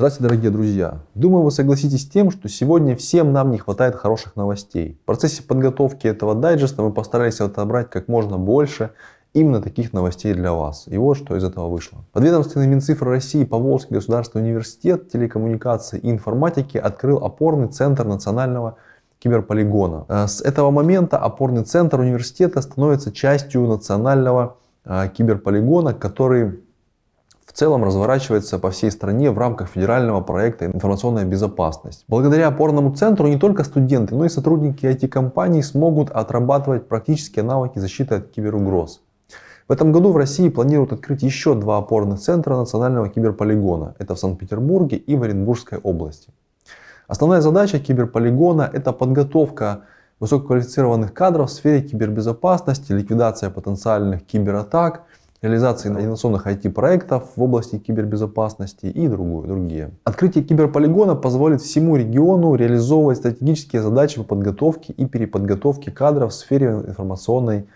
Здравствуйте, 0.00 0.28
дорогие 0.30 0.50
друзья! 0.50 1.00
Думаю, 1.14 1.44
вы 1.44 1.50
согласитесь 1.50 2.04
с 2.04 2.08
тем, 2.08 2.30
что 2.30 2.48
сегодня 2.48 2.96
всем 2.96 3.34
нам 3.34 3.50
не 3.50 3.58
хватает 3.58 3.94
хороших 3.94 4.34
новостей. 4.34 4.98
В 5.02 5.04
процессе 5.04 5.42
подготовки 5.42 6.06
этого 6.06 6.34
дайджеста 6.34 6.80
мы 6.80 6.90
постарались 6.90 7.38
отобрать 7.42 7.90
как 7.90 8.08
можно 8.08 8.38
больше 8.38 8.92
именно 9.34 9.60
таких 9.60 9.92
новостей 9.92 10.32
для 10.32 10.54
вас. 10.54 10.84
И 10.86 10.96
вот 10.96 11.18
что 11.18 11.36
из 11.36 11.44
этого 11.44 11.68
вышло. 11.68 11.98
Подведомственный 12.12 12.66
Минцифры 12.66 13.10
России 13.10 13.44
Поволжский 13.44 13.94
государственный 13.94 14.44
университет 14.44 15.10
телекоммуникации 15.10 15.98
и 15.98 16.10
информатики 16.10 16.78
открыл 16.78 17.18
опорный 17.22 17.68
центр 17.68 18.06
национального 18.06 18.76
киберполигона. 19.18 20.06
Э, 20.08 20.26
с 20.28 20.40
этого 20.40 20.70
момента 20.70 21.18
опорный 21.18 21.64
центр 21.64 22.00
университета 22.00 22.62
становится 22.62 23.12
частью 23.12 23.66
национального 23.66 24.56
э, 24.86 25.10
киберполигона, 25.14 25.92
который 25.92 26.60
в 27.50 27.52
целом 27.52 27.82
разворачивается 27.82 28.60
по 28.60 28.70
всей 28.70 28.92
стране 28.92 29.32
в 29.32 29.38
рамках 29.38 29.70
федерального 29.70 30.20
проекта 30.20 30.66
«Информационная 30.66 31.24
безопасность». 31.24 32.04
Благодаря 32.06 32.46
опорному 32.46 32.94
центру 32.94 33.26
не 33.26 33.38
только 33.38 33.64
студенты, 33.64 34.14
но 34.14 34.24
и 34.24 34.28
сотрудники 34.28 34.86
IT-компаний 34.86 35.64
смогут 35.64 36.10
отрабатывать 36.10 36.86
практические 36.86 37.44
навыки 37.44 37.80
защиты 37.80 38.14
от 38.14 38.28
киберугроз. 38.28 39.00
В 39.66 39.72
этом 39.72 39.90
году 39.90 40.12
в 40.12 40.16
России 40.16 40.48
планируют 40.48 40.92
открыть 40.92 41.24
еще 41.24 41.56
два 41.56 41.78
опорных 41.78 42.20
центра 42.20 42.56
национального 42.56 43.08
киберполигона. 43.08 43.96
Это 43.98 44.14
в 44.14 44.20
Санкт-Петербурге 44.20 44.96
и 44.98 45.16
в 45.16 45.22
Оренбургской 45.24 45.78
области. 45.78 46.32
Основная 47.08 47.40
задача 47.40 47.80
киберполигона– 47.80 48.70
это 48.72 48.92
подготовка 48.92 49.80
высококвалифицированных 50.20 51.12
кадров 51.12 51.50
в 51.50 51.52
сфере 51.52 51.82
кибербезопасности, 51.82 52.92
ликвидация 52.92 53.50
потенциальных 53.50 54.24
кибератак, 54.24 55.02
реализация 55.42 55.90
инновационных 55.90 56.46
IT-проектов 56.46 57.30
в 57.36 57.42
области 57.42 57.78
кибербезопасности 57.78 58.86
и 58.86 59.08
другое, 59.08 59.46
другие. 59.46 59.90
Открытие 60.04 60.44
киберполигона 60.44 61.14
позволит 61.14 61.62
всему 61.62 61.96
региону 61.96 62.54
реализовывать 62.54 63.18
стратегические 63.18 63.82
задачи 63.82 64.18
по 64.18 64.24
подготовке 64.24 64.92
и 64.92 65.06
переподготовке 65.06 65.90
кадров 65.90 66.32
в 66.32 66.34
сфере 66.34 66.68
информационной 66.86 67.66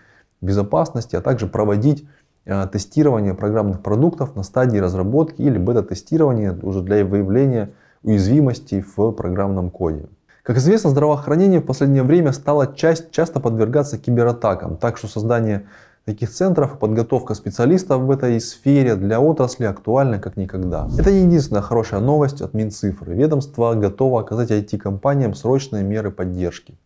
безопасности, 0.41 1.15
а 1.15 1.21
также 1.21 1.47
проводить 1.47 2.07
э, 2.45 2.67
тестирование 2.71 3.33
программных 3.33 3.81
продуктов 3.81 4.35
на 4.35 4.43
стадии 4.43 4.77
разработки 4.77 5.41
или 5.41 5.57
бета-тестирования 5.57 6.55
уже 6.61 6.81
для 6.81 7.03
выявления 7.03 7.71
уязвимостей 8.03 8.81
в 8.81 9.11
программном 9.11 9.71
коде. 9.71 10.07
Как 10.43 10.57
известно, 10.57 10.91
здравоохранение 10.91 11.59
в 11.59 11.65
последнее 11.65 12.03
время 12.03 12.31
стало 12.31 12.75
часть, 12.75 13.09
часто 13.09 13.39
подвергаться 13.39 13.97
кибератакам, 13.97 14.77
так 14.77 14.97
что 14.97 15.07
создание 15.07 15.65
таких 16.05 16.29
центров 16.29 16.75
и 16.75 16.77
подготовка 16.77 17.33
специалистов 17.33 18.01
в 18.03 18.11
этой 18.11 18.39
сфере 18.39 18.95
для 18.95 19.19
отрасли 19.19 19.65
актуальна 19.65 20.19
как 20.19 20.37
никогда. 20.37 20.87
Это 20.99 21.11
не 21.11 21.23
единственная 21.23 21.63
хорошая 21.63 21.99
новость 21.99 22.41
от 22.41 22.53
Минцифры. 22.53 23.15
Ведомство 23.15 23.73
готово 23.73 24.21
оказать 24.21 24.51
IT-компаниям 24.51 25.33
срочные 25.33 25.83
меры 25.83 26.11
поддержки. 26.11 26.77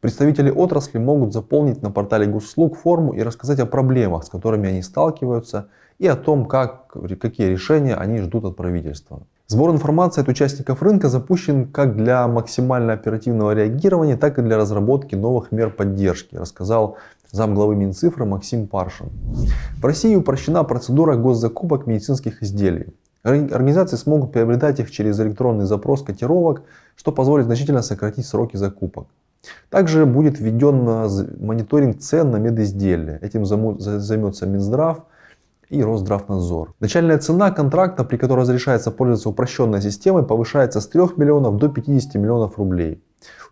Представители 0.00 0.50
отрасли 0.50 0.98
могут 0.98 1.32
заполнить 1.32 1.82
на 1.82 1.90
портале 1.90 2.26
госуслуг 2.26 2.76
форму 2.76 3.14
и 3.14 3.22
рассказать 3.22 3.60
о 3.60 3.66
проблемах, 3.66 4.24
с 4.24 4.28
которыми 4.28 4.68
они 4.68 4.82
сталкиваются, 4.82 5.68
и 5.98 6.08
о 6.08 6.16
том, 6.16 6.46
как, 6.46 6.88
какие 7.20 7.46
решения 7.46 7.94
они 7.94 8.18
ждут 8.18 8.44
от 8.44 8.56
правительства. 8.56 9.22
Сбор 9.46 9.72
информации 9.72 10.22
от 10.22 10.28
участников 10.28 10.82
рынка 10.82 11.10
запущен 11.10 11.66
как 11.66 11.96
для 11.96 12.26
максимально 12.26 12.94
оперативного 12.94 13.52
реагирования, 13.52 14.16
так 14.16 14.38
и 14.38 14.42
для 14.42 14.56
разработки 14.56 15.14
новых 15.14 15.52
мер 15.52 15.68
поддержки, 15.68 16.34
рассказал 16.34 16.96
замглавы 17.30 17.76
Минцифры 17.76 18.24
Максим 18.24 18.66
Паршин. 18.66 19.10
В 19.82 19.84
России 19.84 20.16
упрощена 20.16 20.64
процедура 20.64 21.16
госзакупок 21.16 21.86
медицинских 21.86 22.42
изделий. 22.42 22.94
Организации 23.22 23.96
смогут 23.96 24.32
приобретать 24.32 24.80
их 24.80 24.90
через 24.90 25.20
электронный 25.20 25.66
запрос 25.66 26.02
котировок, 26.02 26.62
что 26.96 27.12
позволит 27.12 27.44
значительно 27.44 27.82
сократить 27.82 28.26
сроки 28.26 28.56
закупок. 28.56 29.08
Также 29.68 30.06
будет 30.06 30.40
введен 30.40 30.84
мониторинг 31.38 31.98
цен 31.98 32.30
на 32.30 32.36
медизделия. 32.36 33.18
Этим 33.20 33.44
займется 33.44 34.46
Минздрав 34.46 35.04
и 35.68 35.82
Росздравнадзор. 35.82 36.74
Начальная 36.80 37.18
цена 37.18 37.50
контракта, 37.50 38.04
при 38.04 38.16
которой 38.16 38.40
разрешается 38.40 38.90
пользоваться 38.90 39.28
упрощенной 39.28 39.82
системой, 39.82 40.24
повышается 40.24 40.80
с 40.80 40.88
3 40.88 41.02
миллионов 41.16 41.56
до 41.56 41.68
50 41.68 42.14
миллионов 42.16 42.58
рублей. 42.58 43.02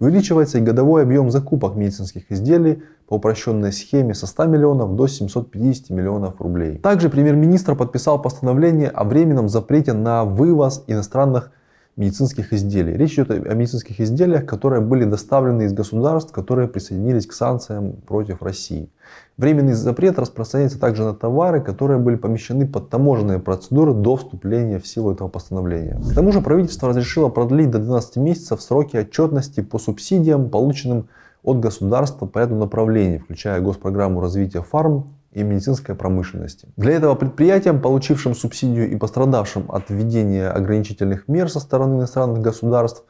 Увеличивается 0.01 0.59
и 0.59 0.61
годовой 0.61 1.03
объем 1.03 1.31
закупок 1.31 1.77
медицинских 1.77 2.31
изделий 2.31 2.83
по 3.09 3.15
упрощенной 3.15 3.73
схеме 3.73 4.15
со 4.15 4.27
100 4.27 4.45
миллионов 4.47 4.97
до 4.97 5.07
750 5.07 5.91
миллионов 5.91 6.41
рублей. 6.41 6.79
Также 6.79 7.09
премьер-министр 7.09 7.75
подписал 7.75 8.21
постановление 8.21 8.89
о 8.89 9.05
временном 9.05 9.49
запрете 9.49 9.93
на 9.93 10.25
вывоз 10.25 10.85
иностранных 10.87 11.51
медицинских 11.97 12.53
изделий. 12.53 12.95
Речь 12.95 13.15
идет 13.15 13.31
о 13.31 13.55
медицинских 13.55 14.01
изделиях, 14.01 14.47
которые 14.47 14.81
были 14.81 15.05
доставлены 15.05 15.63
из 15.63 15.73
государств, 15.73 16.33
которые 16.33 16.69
присоединились 16.69 17.27
к 17.27 17.33
санкциям 17.33 17.93
против 18.07 18.43
России. 18.43 18.89
Временный 19.37 19.75
запрет 19.75 20.19
распространяется 20.19 20.81
также 20.81 21.05
на 21.05 21.15
товары, 21.15 21.61
которые 21.61 21.99
были 21.99 22.17
помещены 22.17 22.67
под 22.67 22.89
таможенные 22.89 23.39
процедуры 23.39 23.93
до 23.93 24.17
вступления 24.17 24.79
в 24.79 24.87
силу 24.87 25.13
этого 25.13 25.29
постановления. 25.29 26.01
К 26.11 26.15
тому 26.15 26.33
же 26.33 26.41
правительство 26.41 26.89
разрешило 26.89 27.29
продлить 27.29 27.71
до 27.71 27.79
12 27.79 28.17
месяцев 28.17 28.63
сроки 28.63 28.97
отчетности 28.97 29.61
по 29.61 29.79
субсидиям, 29.79 30.49
полученным 30.49 31.09
от 31.43 31.61
государства 31.61 32.27
по 32.27 32.39
ряду 32.39 32.55
направлений, 32.55 33.19
включая 33.19 33.61
госпрограмму 33.61 34.21
развития 34.21 34.63
фарм 34.63 35.15
и 35.33 35.43
медицинской 35.43 35.95
промышленности. 35.95 36.69
Для 36.77 36.93
этого 36.93 37.15
предприятиям, 37.15 37.81
получившим 37.81 38.35
субсидию 38.35 38.91
и 38.91 38.97
пострадавшим 38.97 39.71
от 39.71 39.89
введения 39.89 40.49
ограничительных 40.49 41.27
мер 41.29 41.49
со 41.49 41.61
стороны 41.61 41.99
иностранных 41.99 42.41
государств, 42.43 43.05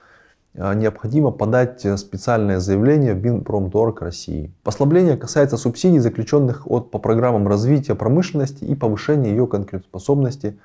а, 0.55 0.75
необходимо 0.75 1.31
подать 1.31 1.85
специальное 1.99 2.61
заявление 2.61 3.15
в 3.15 3.25
Минпромторг 3.25 4.03
России. 4.03 4.55
Послабление 4.63 5.17
касается 5.17 5.57
субсидий, 5.57 5.99
заключенных 5.99 6.71
от, 6.71 6.91
по 6.91 6.99
программам 6.99 7.49
развития 7.49 7.95
промышленности 7.95 8.65
и 8.65 8.75
повышения 8.75 9.31
ее 9.31 9.47
конкурентоспособности 9.47 10.59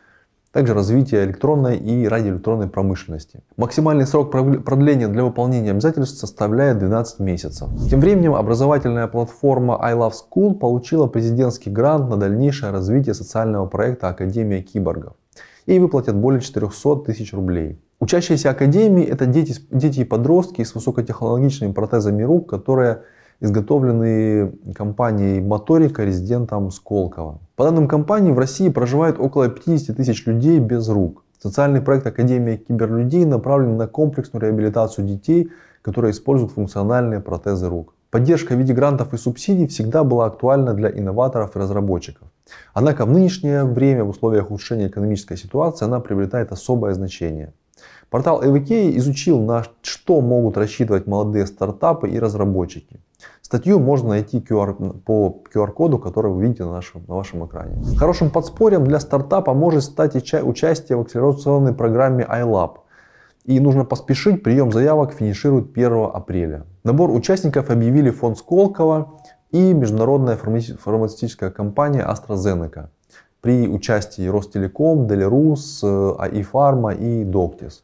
также 0.57 0.73
развитие 0.73 1.23
электронной 1.23 1.77
и 1.77 2.07
радиоэлектронной 2.07 2.67
промышленности. 2.67 3.43
Максимальный 3.57 4.07
срок 4.07 4.31
продления 4.31 5.07
для 5.07 5.23
выполнения 5.23 5.69
обязательств 5.69 6.19
составляет 6.19 6.79
12 6.79 7.19
месяцев. 7.19 7.69
Тем 7.91 7.99
временем 7.99 8.33
образовательная 8.33 9.05
платформа 9.05 9.77
I 9.79 9.93
Love 9.93 10.13
School 10.13 10.55
получила 10.55 11.05
президентский 11.05 11.69
грант 11.69 12.09
на 12.09 12.17
дальнейшее 12.17 12.71
развитие 12.71 13.13
социального 13.13 13.67
проекта 13.67 14.07
Академия 14.07 14.63
киборгов. 14.63 15.13
Ей 15.67 15.77
выплатят 15.77 16.15
более 16.15 16.41
400 16.41 17.03
тысяч 17.05 17.33
рублей. 17.33 17.79
Учащиеся 17.99 18.49
Академии 18.49 19.05
это 19.05 19.27
дети, 19.27 19.61
дети 19.69 19.99
и 19.99 20.05
подростки 20.05 20.63
с 20.63 20.73
высокотехнологичными 20.73 21.71
протезами 21.71 22.23
рук, 22.23 22.49
которые 22.49 23.03
изготовленные 23.39 24.51
компанией 24.73 25.41
Моторика 25.41 26.03
резидентом 26.03 26.71
Сколково. 26.71 27.39
По 27.55 27.65
данным 27.65 27.87
компании, 27.87 28.31
в 28.31 28.39
России 28.39 28.69
проживает 28.69 29.19
около 29.19 29.49
50 29.49 29.95
тысяч 29.95 30.25
людей 30.25 30.59
без 30.59 30.89
рук. 30.89 31.23
Социальный 31.41 31.81
проект 31.81 32.07
Академия 32.07 32.57
киберлюдей 32.57 33.25
направлен 33.25 33.77
на 33.77 33.87
комплексную 33.87 34.41
реабилитацию 34.41 35.07
детей, 35.07 35.51
которые 35.83 36.11
используют 36.11 36.53
функциональные 36.53 37.19
протезы 37.19 37.69
рук. 37.69 37.93
Поддержка 38.09 38.55
в 38.55 38.57
виде 38.57 38.73
грантов 38.73 39.13
и 39.13 39.17
субсидий 39.17 39.67
всегда 39.67 40.03
была 40.03 40.25
актуальна 40.25 40.73
для 40.73 40.89
инноваторов 40.89 41.55
и 41.55 41.59
разработчиков. 41.59 42.27
Однако 42.73 43.05
в 43.05 43.11
нынешнее 43.11 43.65
время 43.65 44.03
в 44.03 44.09
условиях 44.09 44.49
улучшения 44.49 44.87
экономической 44.87 45.37
ситуации 45.37 45.85
она 45.85 45.99
приобретает 45.99 46.51
особое 46.51 46.93
значение. 46.93 47.53
Портал 48.09 48.41
EVK 48.41 48.97
изучил, 48.97 49.41
на 49.41 49.65
что 49.81 50.21
могут 50.21 50.57
рассчитывать 50.57 51.07
молодые 51.07 51.45
стартапы 51.45 52.09
и 52.09 52.17
разработчики. 52.17 53.01
Статью 53.41 53.79
можно 53.79 54.09
найти 54.09 54.39
QR, 54.39 54.99
по 54.99 55.41
QR-коду, 55.53 55.99
который 55.99 56.31
вы 56.31 56.43
видите 56.43 56.65
на, 56.65 56.73
нашем, 56.73 57.05
на 57.07 57.15
вашем 57.15 57.45
экране. 57.45 57.81
Хорошим 57.95 58.29
подспорьем 58.29 58.83
для 58.83 58.99
стартапа 58.99 59.53
может 59.53 59.83
стать 59.85 60.15
участие 60.15 60.97
в 60.97 61.01
акселерационной 61.01 61.73
программе 61.73 62.25
iLab. 62.29 62.79
И 63.45 63.61
нужно 63.61 63.85
поспешить, 63.85 64.43
прием 64.43 64.73
заявок 64.73 65.13
финиширует 65.13 65.71
1 65.71 66.09
апреля. 66.13 66.65
Набор 66.83 67.09
участников 67.11 67.69
объявили 67.69 68.09
фонд 68.09 68.37
Сколково 68.37 69.13
и 69.51 69.73
международная 69.73 70.35
фармацевтическая 70.35 71.49
компания 71.49 72.05
AstraZeneca 72.05 72.89
при 73.39 73.69
участии 73.69 74.27
Ростелеком, 74.27 75.07
Делерус, 75.07 75.81
АИ 75.83 76.43
Фарма 76.43 76.91
и 76.93 77.23
Доктис. 77.23 77.83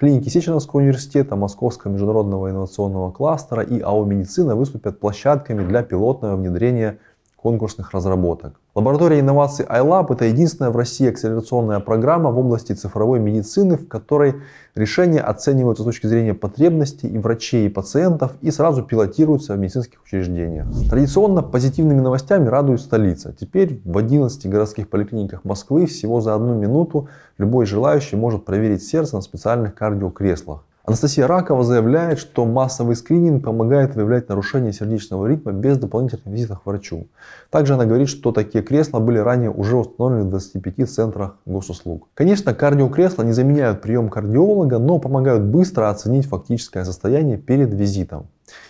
Клиники 0.00 0.30
Сеченовского 0.30 0.80
университета, 0.80 1.36
Московского 1.36 1.92
международного 1.92 2.48
инновационного 2.48 3.10
кластера 3.12 3.62
и 3.62 3.82
АО 3.82 4.06
«Медицина» 4.06 4.56
выступят 4.56 4.98
площадками 4.98 5.62
для 5.62 5.82
пилотного 5.82 6.36
внедрения 6.36 6.98
конкурсных 7.36 7.92
разработок. 7.92 8.58
Лаборатория 8.76 9.18
инноваций 9.18 9.66
iLab– 9.68 10.06
это 10.10 10.26
единственная 10.26 10.70
в 10.70 10.76
России 10.76 11.08
акселерационная 11.08 11.80
программа 11.80 12.30
в 12.30 12.38
области 12.38 12.72
цифровой 12.72 13.18
медицины, 13.18 13.76
в 13.76 13.88
которой 13.88 14.36
решения 14.76 15.20
оцениваются 15.20 15.82
с 15.82 15.86
точки 15.86 16.06
зрения 16.06 16.34
потребностей 16.34 17.08
и 17.08 17.18
врачей, 17.18 17.66
и 17.66 17.68
пациентов 17.68 18.36
и 18.40 18.52
сразу 18.52 18.84
пилотируются 18.84 19.54
в 19.54 19.58
медицинских 19.58 20.00
учреждениях. 20.04 20.68
Традиционно 20.88 21.42
позитивными 21.42 22.00
новостями 22.00 22.46
радует 22.46 22.80
столица. 22.80 23.34
Теперь 23.38 23.82
в 23.84 23.98
11 23.98 24.48
городских 24.48 24.88
поликлиниках 24.88 25.42
Москвы 25.42 25.86
всего 25.86 26.20
за 26.20 26.36
одну 26.36 26.54
минуту 26.54 27.08
любой 27.38 27.66
желающий 27.66 28.14
может 28.14 28.44
проверить 28.44 28.84
сердце 28.84 29.16
на 29.16 29.22
специальных 29.22 29.74
кардиокреслах. 29.74 30.64
Анастасия 30.90 31.28
Ракова 31.28 31.62
заявляет, 31.62 32.18
что 32.18 32.44
массовый 32.44 32.96
скрининг 32.96 33.44
помогает 33.44 33.94
выявлять 33.94 34.28
нарушение 34.28 34.72
сердечного 34.72 35.28
ритма 35.28 35.52
без 35.52 35.78
дополнительных 35.78 36.26
визитов 36.26 36.62
к 36.62 36.66
врачу. 36.66 37.06
Также 37.48 37.74
она 37.74 37.84
говорит, 37.84 38.08
что 38.08 38.32
такие 38.32 38.64
кресла 38.64 38.98
были 38.98 39.18
ранее 39.18 39.52
уже 39.52 39.76
установлены 39.76 40.24
в 40.24 40.30
25 40.30 40.90
центрах 40.90 41.36
госуслуг. 41.46 42.08
Конечно, 42.14 42.54
кардиокресла 42.54 43.22
не 43.22 43.30
заменяют 43.30 43.82
прием 43.82 44.08
кардиолога, 44.08 44.80
но 44.80 44.98
помогают 44.98 45.44
быстро 45.44 45.90
оценить 45.90 46.26
фактическое 46.26 46.84
состояние 46.84 47.38
перед 47.38 47.72
визитом. 47.72 48.26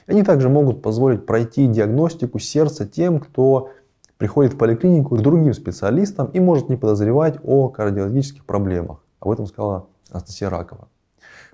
Они 0.06 0.22
также 0.22 0.50
могут 0.50 0.82
позволить 0.82 1.24
пройти 1.24 1.66
диагностику 1.68 2.38
сердца 2.38 2.86
тем, 2.86 3.20
кто 3.20 3.70
приходит 4.18 4.52
в 4.52 4.58
поликлинику 4.58 5.16
к 5.16 5.22
другим 5.22 5.54
специалистам 5.54 6.26
и 6.34 6.38
может 6.38 6.68
не 6.68 6.76
подозревать 6.76 7.38
о 7.42 7.70
кардиологических 7.70 8.44
проблемах. 8.44 8.98
Об 9.20 9.30
этом 9.30 9.46
сказала 9.46 9.86
Анастасия 10.10 10.50
Ракова. 10.50 10.88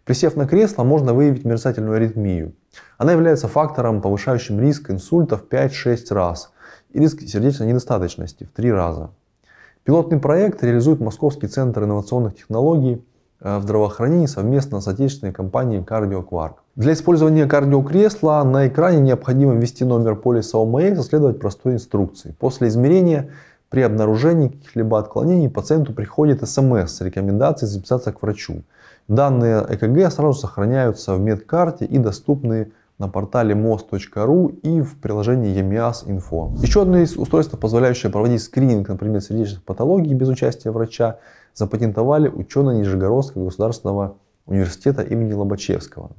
Присев 0.06 0.36
на 0.36 0.46
кресло, 0.46 0.84
можно 0.84 1.12
выявить 1.12 1.44
мерцательную 1.44 1.96
аритмию. 1.96 2.52
Она 2.96 3.10
является 3.10 3.48
фактором, 3.48 4.00
повышающим 4.00 4.60
риск 4.60 4.88
инсульта 4.88 5.36
в 5.36 5.48
5-6 5.50 6.14
раз 6.14 6.52
и 6.92 7.00
риск 7.00 7.22
сердечной 7.22 7.66
недостаточности 7.66 8.44
в 8.44 8.52
3 8.52 8.70
раза. 8.70 9.10
Пилотный 9.82 10.20
проект 10.20 10.62
реализует 10.62 11.00
Московский 11.00 11.48
центр 11.48 11.82
инновационных 11.82 12.36
технологий 12.36 13.04
э, 13.40 13.58
в 13.58 13.62
здравоохранении 13.62 14.26
совместно 14.26 14.80
с 14.80 14.86
отечественной 14.86 15.32
компанией 15.32 15.80
CardioQuark. 15.80 16.54
Для 16.76 16.92
использования 16.92 17.46
кардиокресла 17.46 18.44
на 18.44 18.68
экране 18.68 19.00
необходимо 19.00 19.54
ввести 19.54 19.84
номер 19.84 20.14
полиса 20.14 20.58
ОМЭ 20.58 20.92
и 20.92 21.02
следовать 21.02 21.40
простой 21.40 21.74
инструкции. 21.74 22.32
После 22.38 22.68
измерения 22.68 23.30
при 23.70 23.80
обнаружении 23.80 24.48
каких-либо 24.50 25.00
отклонений 25.00 25.50
пациенту 25.50 25.92
приходит 25.92 26.48
смс 26.48 26.92
с 26.92 27.00
рекомендацией 27.00 27.68
записаться 27.68 28.12
к 28.12 28.22
врачу. 28.22 28.62
Данные 29.08 29.64
ЭКГ 29.68 30.10
сразу 30.10 30.34
сохраняются 30.34 31.14
в 31.14 31.20
медкарте 31.20 31.84
и 31.84 31.98
доступны 31.98 32.72
на 32.98 33.08
портале 33.08 33.54
most.ru 33.54 34.58
и 34.62 34.80
в 34.80 34.96
приложении 34.96 35.54
EMIAS 35.56 36.06
Info. 36.06 36.58
Еще 36.60 36.82
одно 36.82 36.98
из 36.98 37.16
устройств, 37.16 37.56
позволяющее 37.58 38.10
проводить 38.10 38.42
скрининг, 38.42 38.88
например, 38.88 39.20
сердечных 39.20 39.62
патологий 39.62 40.14
без 40.14 40.28
участия 40.28 40.70
врача, 40.70 41.18
запатентовали 41.54 42.28
ученые 42.28 42.78
Нижегородского 42.78 43.44
государственного 43.44 44.16
университета 44.46 45.02
имени 45.02 45.34
Лобачевского. 45.34 46.10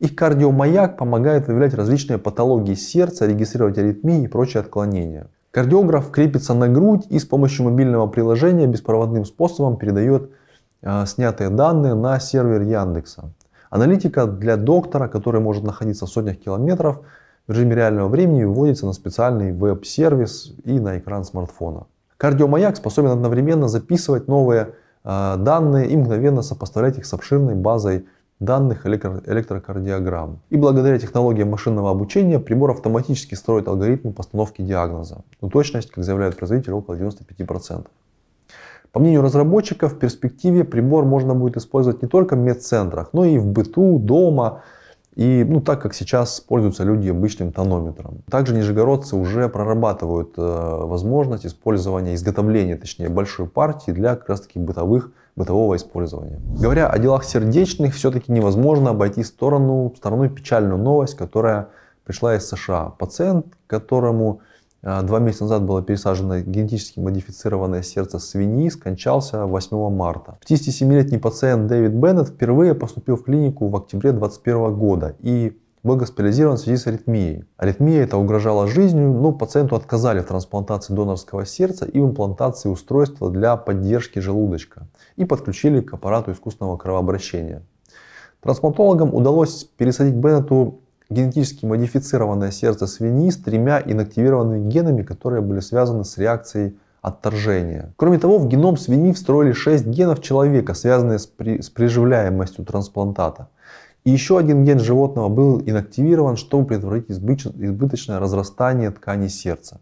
Их 0.00 0.16
кардиомаяк 0.16 0.96
помогает 0.96 1.46
выявлять 1.46 1.74
различные 1.74 2.18
патологии 2.18 2.74
сердца, 2.74 3.26
регистрировать 3.26 3.78
аритмии 3.78 4.24
и 4.24 4.28
прочие 4.28 4.62
отклонения. 4.62 5.28
Кардиограф 5.52 6.10
крепится 6.10 6.54
на 6.54 6.68
грудь 6.68 7.06
и 7.08 7.18
с 7.18 7.24
помощью 7.24 7.66
мобильного 7.66 8.06
приложения 8.08 8.66
беспроводным 8.66 9.24
способом 9.24 9.76
передает 9.76 10.30
снятые 11.06 11.50
данные 11.50 11.94
на 11.94 12.18
сервер 12.20 12.62
Яндекса. 12.62 13.32
Аналитика 13.70 14.26
для 14.26 14.56
доктора, 14.56 15.08
который 15.08 15.40
может 15.40 15.64
находиться 15.64 16.06
в 16.06 16.10
сотнях 16.10 16.38
километров, 16.38 17.00
в 17.46 17.52
режиме 17.52 17.74
реального 17.74 18.08
времени 18.08 18.44
выводится 18.44 18.86
на 18.86 18.92
специальный 18.92 19.52
веб-сервис 19.52 20.52
и 20.64 20.78
на 20.78 20.98
экран 20.98 21.24
смартфона. 21.24 21.86
Кардиомаяк 22.16 22.76
способен 22.76 23.10
одновременно 23.10 23.68
записывать 23.68 24.28
новые 24.28 24.74
э, 25.04 25.36
данные 25.38 25.88
и 25.88 25.96
мгновенно 25.96 26.42
сопоставлять 26.42 26.98
их 26.98 27.06
с 27.06 27.12
обширной 27.14 27.54
базой 27.54 28.06
данных 28.38 28.86
электрокардиограмм. 28.86 30.40
И 30.50 30.56
благодаря 30.56 30.98
технологиям 30.98 31.50
машинного 31.50 31.90
обучения 31.90 32.38
прибор 32.38 32.72
автоматически 32.72 33.34
строит 33.34 33.68
алгоритмы 33.68 34.12
постановки 34.12 34.62
диагноза. 34.62 35.22
Но 35.40 35.48
точность, 35.48 35.90
как 35.90 36.04
заявляют 36.04 36.36
производители, 36.36 36.72
около 36.72 36.94
95%. 36.94 37.86
По 38.92 39.00
мнению 39.00 39.22
разработчиков, 39.22 39.94
в 39.94 39.98
перспективе 39.98 40.64
прибор 40.64 41.06
можно 41.06 41.34
будет 41.34 41.56
использовать 41.56 42.02
не 42.02 42.08
только 42.08 42.36
в 42.36 42.38
медцентрах, 42.38 43.08
но 43.14 43.24
и 43.24 43.38
в 43.38 43.46
быту, 43.46 43.98
дома, 43.98 44.62
и 45.14 45.44
ну, 45.48 45.60
так 45.60 45.80
как 45.80 45.94
сейчас 45.94 46.40
пользуются 46.40 46.84
люди 46.84 47.08
обычным 47.08 47.52
тонометром. 47.52 48.22
Также 48.30 48.54
нижегородцы 48.54 49.16
уже 49.16 49.48
прорабатывают 49.48 50.34
э, 50.36 50.40
возможность 50.40 51.46
использования, 51.46 52.14
изготовления, 52.14 52.76
точнее, 52.76 53.08
большой 53.08 53.46
партии 53.46 53.92
для 53.92 54.16
как 54.16 54.28
раз 54.28 54.42
таки 54.42 54.58
бытовых, 54.58 55.10
бытового 55.36 55.76
использования. 55.76 56.40
Говоря 56.58 56.88
о 56.88 56.98
делах 56.98 57.24
сердечных, 57.24 57.94
все-таки 57.94 58.30
невозможно 58.30 58.90
обойти 58.90 59.22
сторону, 59.22 59.92
стороной 59.96 60.28
печальную 60.28 60.78
новость, 60.78 61.14
которая 61.14 61.68
пришла 62.04 62.36
из 62.36 62.46
США. 62.46 62.92
Пациент, 62.98 63.46
которому 63.66 64.40
два 64.82 65.18
месяца 65.20 65.44
назад 65.44 65.62
было 65.64 65.82
пересажено 65.82 66.40
генетически 66.40 66.98
модифицированное 66.98 67.82
сердце 67.82 68.18
свиньи, 68.18 68.68
скончался 68.68 69.46
8 69.46 69.90
марта. 69.90 70.38
57-летний 70.48 71.18
пациент 71.18 71.68
Дэвид 71.68 71.92
Беннет 71.92 72.28
впервые 72.28 72.74
поступил 72.74 73.16
в 73.16 73.24
клинику 73.24 73.68
в 73.68 73.76
октябре 73.76 74.10
2021 74.10 74.74
года 74.74 75.16
и 75.20 75.56
был 75.82 75.96
госпитализирован 75.96 76.56
в 76.56 76.60
связи 76.60 76.76
с 76.76 76.86
аритмией. 76.86 77.44
Аритмия 77.56 78.02
это 78.02 78.16
угрожала 78.16 78.66
жизнью, 78.68 79.12
но 79.12 79.32
пациенту 79.32 79.74
отказали 79.74 80.20
в 80.20 80.26
трансплантации 80.26 80.94
донорского 80.94 81.44
сердца 81.44 81.86
и 81.86 81.98
в 81.98 82.04
имплантации 82.04 82.68
устройства 82.68 83.30
для 83.30 83.56
поддержки 83.56 84.20
желудочка 84.20 84.86
и 85.16 85.24
подключили 85.24 85.80
к 85.80 85.94
аппарату 85.94 86.32
искусственного 86.32 86.76
кровообращения. 86.76 87.62
Трансплантологам 88.40 89.14
удалось 89.14 89.64
пересадить 89.76 90.14
Беннету 90.14 90.81
генетически 91.12 91.66
модифицированное 91.66 92.50
сердце 92.50 92.86
свиньи 92.86 93.30
с 93.30 93.36
тремя 93.36 93.82
инактивированными 93.84 94.68
генами, 94.68 95.02
которые 95.02 95.42
были 95.42 95.60
связаны 95.60 96.04
с 96.04 96.18
реакцией 96.18 96.76
отторжения. 97.02 97.92
Кроме 97.96 98.18
того, 98.18 98.38
в 98.38 98.48
геном 98.48 98.76
свиньи 98.76 99.12
встроили 99.12 99.52
6 99.52 99.86
генов 99.86 100.22
человека, 100.22 100.74
связанные 100.74 101.18
с, 101.18 101.26
при, 101.26 101.60
с 101.60 101.68
приживляемостью 101.68 102.64
трансплантата. 102.64 103.48
И 104.04 104.10
еще 104.10 104.38
один 104.38 104.64
ген 104.64 104.80
животного 104.80 105.28
был 105.28 105.60
инактивирован, 105.64 106.36
чтобы 106.36 106.66
предотвратить 106.66 107.10
избыточное 107.10 108.18
разрастание 108.18 108.90
ткани 108.90 109.28
сердца. 109.28 109.80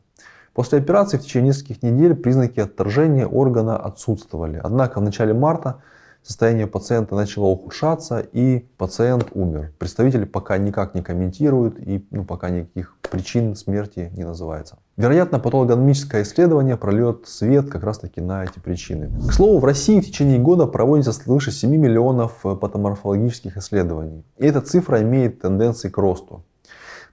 После 0.53 0.79
операции 0.79 1.17
в 1.17 1.23
течение 1.23 1.49
нескольких 1.49 1.83
недель 1.83 2.15
признаки 2.15 2.61
отторжения 2.61 3.27
органа 3.27 3.77
отсутствовали. 3.77 4.61
Однако 4.63 5.01
в 5.01 5.03
начале 5.03 5.33
марта 5.33 5.77
состояние 6.23 6.67
пациента 6.67 7.15
начало 7.15 7.47
ухудшаться 7.47 8.21
и 8.21 8.67
пациент 8.77 9.29
умер. 9.33 9.73
Представители 9.79 10.25
пока 10.25 10.59
никак 10.59 10.95
не 10.95 11.03
комментируют 11.03 11.79
и 11.79 12.07
ну, 12.11 12.25
пока 12.25 12.51
никаких 12.51 12.97
причин 13.11 13.57
смерти 13.57 14.11
не 14.17 14.25
называется. 14.25 14.79
Вероятно, 14.97 15.39
патологономическое 15.39 16.23
исследование 16.23 16.77
прольет 16.77 17.27
свет 17.27 17.71
как 17.71 17.85
раз 17.85 17.99
таки 17.99 18.21
на 18.21 18.45
эти 18.45 18.59
причины. 18.59 19.11
К 19.29 19.33
слову, 19.33 19.59
в 19.59 19.65
России 19.65 20.01
в 20.01 20.07
течение 20.07 20.39
года 20.39 20.67
проводится 20.67 21.13
свыше 21.13 21.51
7 21.51 21.71
миллионов 21.71 22.43
патоморфологических 22.43 23.57
исследований. 23.57 24.25
И 24.37 24.45
эта 24.45 24.61
цифра 24.61 25.01
имеет 25.03 25.41
тенденции 25.41 25.89
к 25.89 25.97
росту. 25.97 26.45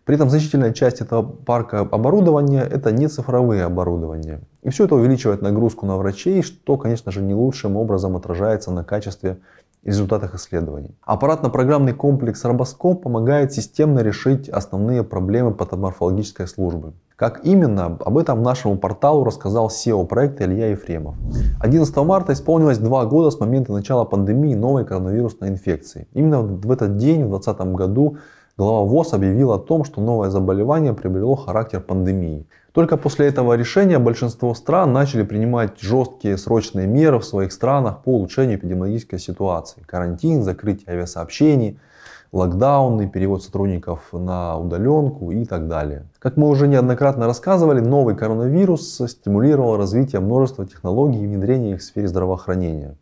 При 0.08 0.16
этом 0.16 0.30
значительная 0.30 0.72
часть 0.72 1.02
этого 1.02 1.22
парка 1.22 1.82
оборудования 1.82 2.62
это 2.62 2.94
не 2.94 3.10
цифровые 3.10 3.66
оборудования. 3.66 4.40
И 4.64 4.70
все 4.70 4.86
это 4.86 4.96
увеличивает 4.96 5.42
нагрузку 5.42 5.86
на 5.86 5.98
врачей, 5.98 6.44
что, 6.44 6.78
конечно 6.78 7.12
же, 7.12 7.22
не 7.22 7.34
лучшим 7.34 7.76
образом 7.76 8.16
отражается 8.16 8.72
на 8.72 8.86
качестве 8.86 9.40
результатах 9.84 10.34
исследований. 10.36 10.96
Аппаратно-программный 11.04 11.92
комплекс 11.92 12.46
Робоскоп 12.46 13.04
помогает 13.04 13.52
системно 13.52 14.00
решить 14.00 14.48
основные 14.48 15.04
проблемы 15.04 15.54
патоморфологической 15.54 16.48
службы. 16.48 16.94
Как 17.18 17.44
именно, 17.44 17.98
об 18.00 18.18
этом 18.18 18.42
нашему 18.44 18.78
порталу 18.78 19.26
рассказал 19.26 19.68
SEO 19.68 20.06
проекта 20.06 20.46
Илья 20.46 20.68
Ефремов. 20.68 21.16
11 21.60 21.98
марта 21.98 22.32
исполнилось 22.32 22.78
два 22.78 23.06
года 23.06 23.30
с 23.30 23.42
момента 23.42 23.74
начала 23.74 24.06
пандемии 24.06 24.56
новой 24.56 24.86
коронавирусной 24.86 25.50
инфекции. 25.50 26.08
Именно 26.14 26.44
в 26.44 26.72
этот 26.72 26.96
день, 26.96 27.26
в 27.26 27.30
2020 27.30 27.60
году, 27.76 28.18
глава 28.58 28.82
ВОЗ 28.82 29.14
объявил 29.14 29.52
о 29.52 29.60
том, 29.60 29.84
что 29.84 30.02
новое 30.02 30.30
заболевание 30.32 30.94
приобрело 30.94 31.36
характер 31.36 31.80
пандемии. 31.80 32.48
Только 32.72 32.98
после 32.98 33.28
этого 33.28 33.54
решения 33.54 34.00
большинство 34.00 34.54
стран 34.56 34.94
начали 34.94 35.24
принимать 35.24 35.80
жесткие 35.80 36.38
срочные 36.38 36.88
меры 36.88 37.20
в 37.20 37.26
своих 37.26 37.52
странах 37.52 38.04
по 38.04 38.16
улучшению 38.16 38.58
эпидемиологической 38.58 39.20
ситуации. 39.20 39.84
Карантин, 39.86 40.42
закрытие 40.42 40.90
авиасообщений, 40.90 41.80
локдауны, 42.32 43.08
перевод 43.08 43.44
сотрудников 43.44 44.10
на 44.12 44.58
удаленку 44.58 45.32
и 45.32 45.46
так 45.46 45.68
далее. 45.68 46.06
Как 46.20 46.36
мы 46.36 46.50
уже 46.50 46.68
неоднократно 46.68 47.28
рассказывали, 47.28 47.80
новый 47.80 48.16
коронавирус 48.16 49.02
стимулировал 49.08 49.78
развитие 49.78 50.20
множества 50.20 50.66
технологий 50.66 51.24
и 51.24 51.28
внедрение 51.28 51.76
их 51.76 51.82
в 51.82 51.84
сфере 51.84 52.08
здравоохранения. 52.08 52.96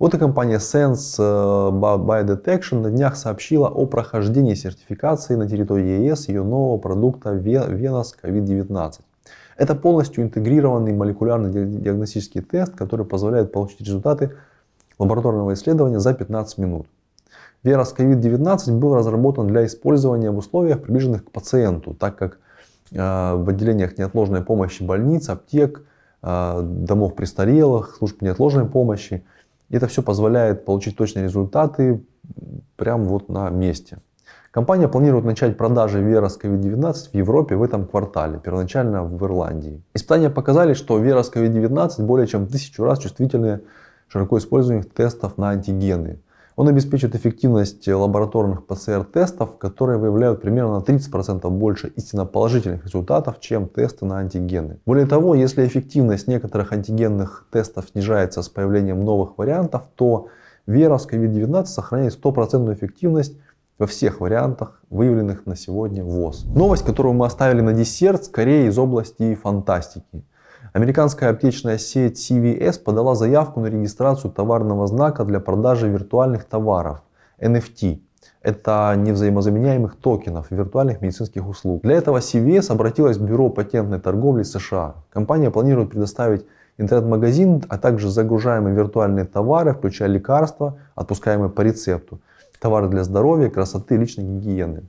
Вот 0.00 0.12
и 0.12 0.18
компания 0.18 0.58
Sense 0.58 1.16
э, 1.18 1.70
Biodetection 1.70 2.80
на 2.80 2.90
днях 2.90 3.16
сообщила 3.16 3.68
о 3.68 3.86
прохождении 3.86 4.54
сертификации 4.54 5.36
на 5.36 5.48
территории 5.48 6.04
ЕС 6.08 6.28
ее 6.28 6.42
нового 6.42 6.78
продукта 6.78 7.32
Venus 7.36 8.06
COVID-19. 8.20 9.00
Это 9.56 9.74
полностью 9.76 10.24
интегрированный 10.24 10.92
молекулярно-диагностический 10.92 12.40
тест, 12.40 12.74
который 12.74 13.06
позволяет 13.06 13.52
получить 13.52 13.82
результаты 13.82 14.32
лабораторного 14.98 15.54
исследования 15.54 16.00
за 16.00 16.12
15 16.12 16.58
минут. 16.58 16.88
Вирус 17.62 17.94
COVID-19 17.96 18.76
был 18.76 18.96
разработан 18.96 19.46
для 19.46 19.64
использования 19.64 20.32
в 20.32 20.38
условиях, 20.38 20.82
приближенных 20.82 21.24
к 21.24 21.30
пациенту, 21.30 21.94
так 21.94 22.16
как 22.16 22.38
э, 22.90 22.96
в 22.96 23.48
отделениях 23.48 23.96
неотложной 23.96 24.42
помощи 24.42 24.82
больниц, 24.82 25.28
аптек, 25.28 25.84
э, 26.20 26.60
домов 26.62 27.14
престарелых, 27.14 27.94
служб 27.96 28.22
неотложной 28.22 28.66
помощи 28.66 29.24
это 29.74 29.86
все 29.86 30.02
позволяет 30.02 30.64
получить 30.64 30.96
точные 30.96 31.24
результаты 31.24 32.04
прямо 32.76 33.04
вот 33.04 33.28
на 33.28 33.50
месте. 33.50 33.98
Компания 34.50 34.86
планирует 34.86 35.24
начать 35.24 35.56
продажи 35.56 36.00
Veros 36.00 36.40
COVID-19 36.40 37.10
в 37.12 37.14
Европе 37.14 37.56
в 37.56 37.62
этом 37.62 37.86
квартале, 37.86 38.38
первоначально 38.38 39.02
в 39.02 39.20
Ирландии. 39.24 39.82
Испытания 39.94 40.30
показали, 40.30 40.74
что 40.74 41.02
Veros 41.02 41.32
COVID-19 41.34 42.04
более 42.04 42.28
чем 42.28 42.46
тысячу 42.46 42.84
раз 42.84 43.00
чувствительнее 43.00 43.62
широко 44.06 44.38
используемых 44.38 44.88
тестов 44.92 45.38
на 45.38 45.50
антигены. 45.50 46.20
Он 46.56 46.68
обеспечивает 46.68 47.16
эффективность 47.16 47.88
лабораторных 47.88 48.66
ПЦР-тестов, 48.66 49.58
которые 49.58 49.98
выявляют 49.98 50.40
примерно 50.40 50.78
на 50.78 50.82
30% 50.82 51.48
больше 51.50 51.88
истинно 51.96 52.26
положительных 52.26 52.84
результатов, 52.84 53.40
чем 53.40 53.68
тесты 53.68 54.06
на 54.06 54.18
антигены. 54.18 54.78
Более 54.86 55.06
того, 55.06 55.34
если 55.34 55.66
эффективность 55.66 56.28
некоторых 56.28 56.72
антигенных 56.72 57.46
тестов 57.50 57.86
снижается 57.90 58.42
с 58.42 58.48
появлением 58.48 59.04
новых 59.04 59.36
вариантов, 59.36 59.82
то 59.96 60.28
вирус 60.66 61.08
COVID-19 61.10 61.66
сохраняет 61.66 62.12
стопроцентную 62.12 62.76
эффективность 62.76 63.36
во 63.78 63.86
всех 63.88 64.20
вариантах, 64.20 64.80
выявленных 64.90 65.46
на 65.46 65.56
сегодня 65.56 66.04
в 66.04 66.08
ВОЗ. 66.08 66.44
Новость, 66.44 66.84
которую 66.84 67.14
мы 67.14 67.26
оставили 67.26 67.60
на 67.60 67.72
десерт, 67.72 68.24
скорее 68.24 68.68
из 68.68 68.78
области 68.78 69.34
фантастики. 69.34 70.24
Американская 70.74 71.30
аптечная 71.30 71.78
сеть 71.78 72.18
CVS 72.18 72.82
подала 72.82 73.14
заявку 73.14 73.60
на 73.60 73.66
регистрацию 73.66 74.32
товарного 74.32 74.88
знака 74.88 75.24
для 75.24 75.38
продажи 75.38 75.88
виртуальных 75.88 76.42
товаров 76.46 77.00
NFT. 77.38 78.00
Это 78.42 78.92
невзаимозаменяемых 78.96 79.94
токенов 79.94 80.50
виртуальных 80.50 81.00
медицинских 81.00 81.46
услуг. 81.46 81.82
Для 81.84 81.94
этого 81.94 82.18
CVS 82.18 82.72
обратилась 82.72 83.18
в 83.18 83.24
Бюро 83.24 83.50
патентной 83.50 84.00
торговли 84.00 84.42
США. 84.42 84.96
Компания 85.12 85.52
планирует 85.52 85.90
предоставить 85.90 86.44
интернет-магазин, 86.76 87.62
а 87.68 87.78
также 87.78 88.10
загружаемые 88.10 88.74
виртуальные 88.74 89.26
товары, 89.26 89.74
включая 89.74 90.08
лекарства, 90.08 90.78
отпускаемые 90.96 91.50
по 91.50 91.60
рецепту, 91.60 92.18
товары 92.58 92.88
для 92.88 93.04
здоровья, 93.04 93.48
красоты, 93.48 93.96
личной 93.96 94.24
гигиены. 94.24 94.82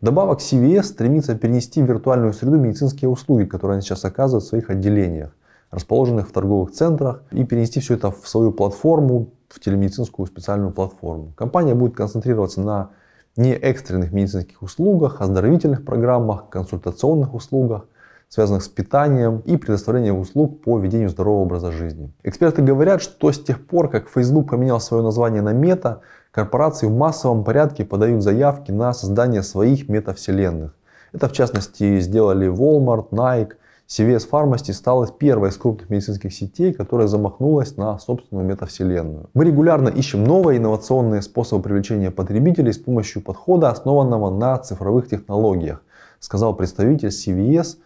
Вдобавок 0.00 0.40
CVS 0.40 0.84
стремится 0.84 1.34
перенести 1.34 1.82
в 1.82 1.86
виртуальную 1.86 2.32
среду 2.32 2.56
медицинские 2.56 3.08
услуги, 3.08 3.44
которые 3.44 3.76
они 3.76 3.82
сейчас 3.82 4.04
оказывают 4.04 4.44
в 4.44 4.48
своих 4.48 4.70
отделениях, 4.70 5.34
расположенных 5.70 6.28
в 6.28 6.32
торговых 6.32 6.70
центрах, 6.70 7.22
и 7.30 7.44
перенести 7.44 7.80
все 7.80 7.94
это 7.94 8.10
в 8.10 8.28
свою 8.28 8.52
платформу, 8.52 9.30
в 9.48 9.60
телемедицинскую 9.60 10.26
специальную 10.26 10.72
платформу. 10.72 11.32
Компания 11.36 11.74
будет 11.74 11.96
концентрироваться 11.96 12.60
на 12.60 12.90
не 13.36 13.52
экстренных 13.54 14.12
медицинских 14.12 14.62
услугах, 14.62 15.20
оздоровительных 15.20 15.84
программах, 15.84 16.48
консультационных 16.48 17.34
услугах, 17.34 17.86
связанных 18.28 18.62
с 18.62 18.68
питанием 18.68 19.38
и 19.46 19.56
предоставлением 19.56 20.18
услуг 20.18 20.60
по 20.62 20.78
ведению 20.78 21.08
здорового 21.08 21.42
образа 21.42 21.72
жизни. 21.72 22.12
Эксперты 22.24 22.62
говорят, 22.62 23.00
что 23.00 23.32
с 23.32 23.38
тех 23.38 23.66
пор, 23.66 23.88
как 23.88 24.08
Facebook 24.08 24.50
поменял 24.50 24.80
свое 24.80 25.02
название 25.02 25.40
на 25.40 25.54
Meta, 25.54 26.00
корпорации 26.30 26.86
в 26.86 26.96
массовом 26.96 27.44
порядке 27.44 27.84
подают 27.84 28.22
заявки 28.22 28.70
на 28.70 28.92
создание 28.92 29.42
своих 29.42 29.88
метавселенных. 29.88 30.74
Это 31.12 31.28
в 31.28 31.32
частности 31.32 32.00
сделали 32.00 32.48
Walmart, 32.48 33.10
Nike, 33.10 33.52
CVS 33.88 34.28
Pharmacy 34.30 34.74
стала 34.74 35.08
первой 35.08 35.48
из 35.48 35.56
крупных 35.56 35.88
медицинских 35.88 36.34
сетей, 36.34 36.74
которая 36.74 37.06
замахнулась 37.06 37.78
на 37.78 37.98
собственную 37.98 38.46
метавселенную. 38.46 39.30
Мы 39.32 39.46
регулярно 39.46 39.88
ищем 39.88 40.24
новые 40.24 40.58
инновационные 40.58 41.22
способы 41.22 41.62
привлечения 41.62 42.10
потребителей 42.10 42.74
с 42.74 42.78
помощью 42.78 43.22
подхода, 43.22 43.70
основанного 43.70 44.28
на 44.28 44.58
цифровых 44.58 45.08
технологиях, 45.08 45.82
сказал 46.20 46.54
представитель 46.54 47.08
CVS 47.08 47.76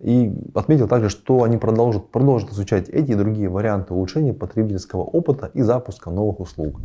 и 0.00 0.32
отметил 0.54 0.86
также, 0.86 1.08
что 1.08 1.42
они 1.42 1.56
продолжат, 1.56 2.10
продолжат 2.10 2.52
изучать 2.52 2.88
эти 2.88 3.12
и 3.12 3.14
другие 3.14 3.48
варианты 3.48 3.94
улучшения 3.94 4.32
потребительского 4.32 5.02
опыта 5.02 5.50
и 5.54 5.62
запуска 5.62 6.10
новых 6.10 6.38
услуг. 6.40 6.80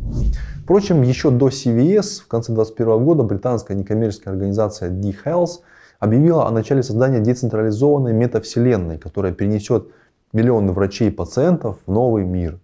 Впрочем, 0.64 1.02
еще 1.02 1.30
до 1.30 1.48
CVS 1.48 2.22
в 2.22 2.26
конце 2.26 2.52
2021 2.52 3.04
года 3.04 3.22
британская 3.22 3.74
некоммерческая 3.76 4.34
организация 4.34 4.90
D-Health 4.90 5.60
объявила 6.00 6.48
о 6.48 6.50
начале 6.50 6.82
создания 6.82 7.20
децентрализованной 7.20 8.12
метавселенной, 8.12 8.98
которая 8.98 9.32
перенесет 9.32 9.88
миллионы 10.32 10.72
врачей 10.72 11.08
и 11.08 11.12
пациентов 11.12 11.78
в 11.86 11.92
новый 11.92 12.24
мир. 12.24 12.58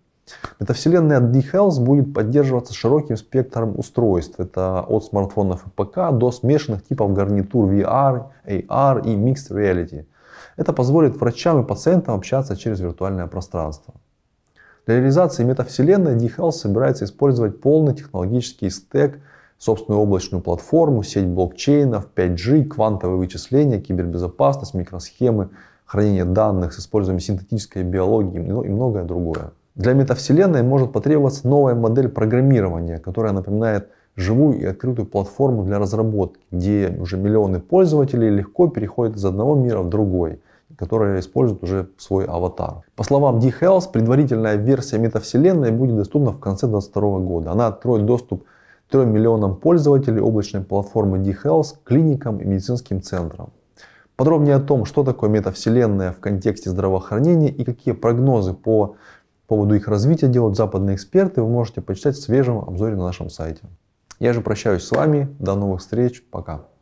Метавселенная 0.58 1.20
D-Health 1.20 1.80
будет 1.80 2.12
поддерживаться 2.12 2.74
широким 2.74 3.16
спектром 3.16 3.78
устройств. 3.78 4.40
Это 4.40 4.80
от 4.80 5.04
смартфонов 5.04 5.64
и 5.64 5.70
ПК 5.70 6.10
до 6.12 6.32
смешанных 6.32 6.84
типов 6.84 7.12
гарнитур 7.12 7.70
VR, 7.70 8.24
AR 8.44 9.06
и 9.06 9.14
Mixed 9.14 9.52
Reality– 9.52 10.06
это 10.56 10.72
позволит 10.72 11.16
врачам 11.16 11.62
и 11.62 11.66
пациентам 11.66 12.14
общаться 12.14 12.56
через 12.56 12.80
виртуальное 12.80 13.26
пространство. 13.26 13.94
Для 14.86 14.96
реализации 14.96 15.44
метавселенной 15.44 16.16
D-Health 16.16 16.52
собирается 16.52 17.04
использовать 17.04 17.60
полный 17.60 17.94
технологический 17.94 18.70
стек, 18.70 19.20
собственную 19.58 20.00
облачную 20.00 20.42
платформу, 20.42 21.02
сеть 21.02 21.26
блокчейнов, 21.26 22.08
5G, 22.14 22.64
квантовые 22.64 23.18
вычисления, 23.18 23.80
кибербезопасность, 23.80 24.74
микросхемы, 24.74 25.50
хранение 25.84 26.24
данных 26.24 26.72
с 26.72 26.80
использованием 26.80 27.20
синтетической 27.20 27.82
биологии 27.82 28.40
и 28.40 28.70
многое 28.70 29.04
другое. 29.04 29.52
Для 29.74 29.92
метавселенной 29.92 30.62
может 30.62 30.92
потребоваться 30.92 31.46
новая 31.46 31.74
модель 31.74 32.08
программирования, 32.08 32.98
которая 32.98 33.32
напоминает 33.32 33.90
живую 34.20 34.60
и 34.60 34.64
открытую 34.64 35.06
платформу 35.06 35.64
для 35.64 35.78
разработки, 35.78 36.40
где 36.50 36.96
уже 37.00 37.16
миллионы 37.16 37.60
пользователей 37.60 38.30
легко 38.30 38.68
переходят 38.68 39.16
из 39.16 39.24
одного 39.24 39.54
мира 39.54 39.80
в 39.80 39.88
другой 39.88 40.40
которая 40.76 41.20
использует 41.20 41.62
уже 41.62 41.90
свой 41.98 42.24
аватар. 42.24 42.82
По 42.96 43.04
словам 43.04 43.38
D-Health, 43.38 43.92
предварительная 43.92 44.56
версия 44.56 44.98
метавселенной 44.98 45.72
будет 45.72 45.96
доступна 45.96 46.32
в 46.32 46.40
конце 46.40 46.66
2022 46.66 47.18
года. 47.18 47.52
Она 47.52 47.66
откроет 47.66 48.06
доступ 48.06 48.44
3 48.90 49.04
миллионам 49.04 49.56
пользователей 49.56 50.20
облачной 50.20 50.62
платформы 50.62 51.18
D-Health, 51.18 51.76
клиникам 51.84 52.38
и 52.38 52.44
медицинским 52.44 53.02
центрам. 53.02 53.50
Подробнее 54.16 54.56
о 54.56 54.60
том, 54.60 54.84
что 54.84 55.02
такое 55.02 55.30
метавселенная 55.30 56.12
в 56.12 56.20
контексте 56.20 56.70
здравоохранения 56.70 57.48
и 57.48 57.64
какие 57.64 57.94
прогнозы 57.94 58.52
по 58.52 58.96
поводу 59.46 59.74
их 59.74 59.88
развития 59.88 60.28
делают 60.28 60.56
западные 60.56 60.96
эксперты, 60.96 61.42
вы 61.42 61.48
можете 61.48 61.80
почитать 61.80 62.16
в 62.16 62.22
свежем 62.22 62.58
обзоре 62.58 62.96
на 62.96 63.04
нашем 63.04 63.30
сайте. 63.30 63.62
Я 64.20 64.34
же 64.34 64.42
прощаюсь 64.42 64.84
с 64.84 64.90
вами. 64.92 65.34
До 65.38 65.56
новых 65.56 65.80
встреч. 65.80 66.22
Пока. 66.30 66.69